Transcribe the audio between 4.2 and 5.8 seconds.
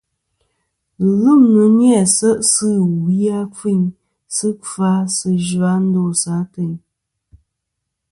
sɨ kfa sɨ zha